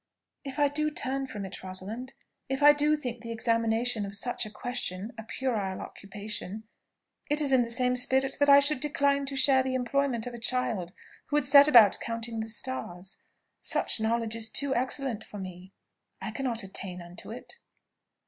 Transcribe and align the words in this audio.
"If 0.43 0.57
I 0.57 0.67
do 0.67 0.89
turn 0.89 1.27
from 1.27 1.45
it, 1.45 1.61
Rosalind, 1.63 2.13
if 2.49 2.63
I 2.63 2.73
do 2.73 2.95
think 2.95 3.21
the 3.21 3.31
examination 3.31 4.03
of 4.03 4.17
such 4.17 4.47
a 4.47 4.49
question 4.49 5.13
a 5.15 5.21
puerile 5.21 5.79
occupation, 5.79 6.63
it 7.29 7.39
is 7.39 7.51
in 7.51 7.61
the 7.61 7.69
same 7.69 7.95
spirit 7.95 8.37
that 8.39 8.49
I 8.49 8.59
should 8.61 8.79
decline 8.79 9.27
to 9.27 9.35
share 9.35 9.61
the 9.61 9.75
employment 9.75 10.25
of 10.25 10.33
a 10.33 10.39
child 10.39 10.91
who 11.27 11.35
would 11.35 11.45
set 11.45 11.67
about 11.67 11.99
counting 11.99 12.39
the 12.39 12.49
stars. 12.49 13.17
Such 13.61 13.99
knowledge 14.01 14.35
is 14.35 14.49
too 14.49 14.73
excellent 14.73 15.23
for 15.23 15.37
me; 15.37 15.71
I 16.19 16.31
cannot 16.31 16.63
attain 16.63 16.99
unto 16.99 17.29
it." 17.29 17.59